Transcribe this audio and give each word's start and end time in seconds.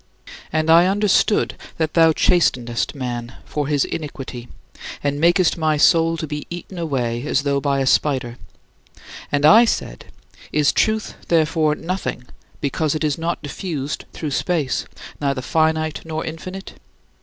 And 0.51 0.71
I 0.71 0.87
understood 0.87 1.53
that 1.77 1.93
thou 1.93 2.11
chastenest 2.11 2.95
man 2.95 3.35
for 3.45 3.67
his 3.67 3.85
iniquity, 3.85 4.47
and 5.03 5.21
makest 5.21 5.59
my 5.59 5.77
soul 5.77 6.17
to 6.17 6.25
be 6.25 6.47
eaten 6.49 6.79
away 6.79 7.23
as 7.27 7.43
though 7.43 7.61
by 7.61 7.81
a 7.81 7.85
spider. 7.85 8.39
And 9.31 9.45
I 9.45 9.63
said, 9.65 10.05
"Is 10.51 10.73
Truth, 10.73 11.17
therefore, 11.27 11.75
nothing, 11.75 12.23
because 12.61 12.95
it 12.95 13.03
is 13.03 13.19
not 13.19 13.43
diffused 13.43 14.05
through 14.11 14.31
space 14.31 14.87
neither 15.19 15.43
finite 15.43 16.01
nor 16.03 16.25
infinite?" 16.25 16.79